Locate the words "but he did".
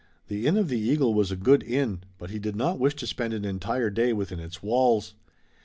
2.17-2.55